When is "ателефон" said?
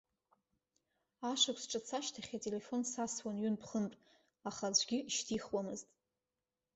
2.37-2.81